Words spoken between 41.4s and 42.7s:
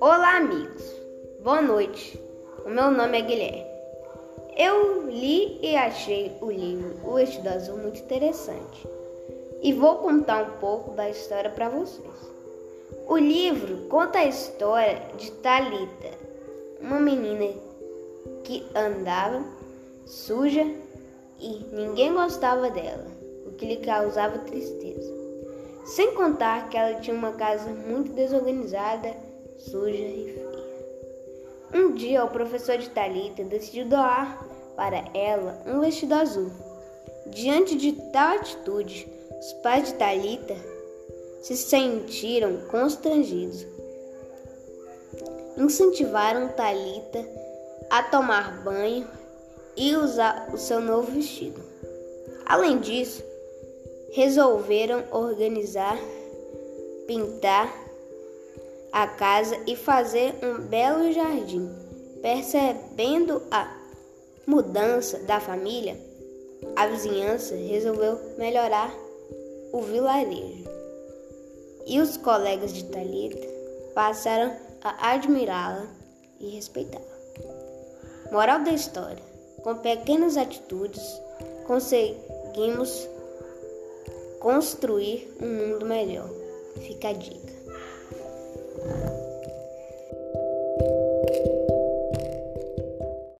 se sentiram